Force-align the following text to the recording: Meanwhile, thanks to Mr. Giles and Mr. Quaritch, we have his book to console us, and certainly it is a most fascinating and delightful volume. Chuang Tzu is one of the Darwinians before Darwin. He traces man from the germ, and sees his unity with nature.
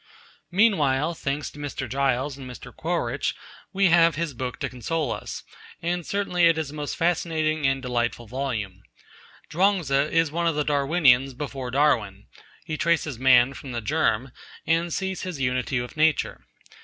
Meanwhile, 0.49 1.13
thanks 1.13 1.51
to 1.51 1.59
Mr. 1.59 1.87
Giles 1.87 2.35
and 2.35 2.49
Mr. 2.49 2.75
Quaritch, 2.75 3.35
we 3.71 3.89
have 3.89 4.15
his 4.15 4.33
book 4.33 4.57
to 4.61 4.67
console 4.67 5.11
us, 5.11 5.43
and 5.79 6.03
certainly 6.03 6.45
it 6.47 6.57
is 6.57 6.71
a 6.71 6.73
most 6.73 6.97
fascinating 6.97 7.67
and 7.67 7.83
delightful 7.83 8.25
volume. 8.25 8.81
Chuang 9.51 9.81
Tzu 9.83 9.93
is 10.11 10.31
one 10.31 10.47
of 10.47 10.55
the 10.55 10.63
Darwinians 10.65 11.35
before 11.35 11.69
Darwin. 11.69 12.25
He 12.65 12.77
traces 12.77 13.19
man 13.19 13.53
from 13.53 13.73
the 13.73 13.79
germ, 13.81 14.31
and 14.65 14.91
sees 14.91 15.21
his 15.21 15.39
unity 15.39 15.79
with 15.79 15.95
nature. 15.95 16.47